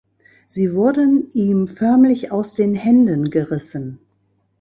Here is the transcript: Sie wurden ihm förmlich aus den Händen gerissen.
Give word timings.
Sie 0.47 0.73
wurden 0.73 1.29
ihm 1.33 1.67
förmlich 1.67 2.31
aus 2.31 2.55
den 2.55 2.73
Händen 2.73 3.29
gerissen. 3.29 3.99